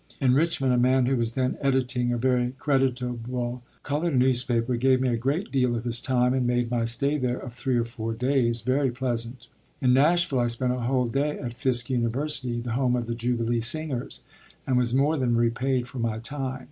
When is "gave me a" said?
4.75-5.15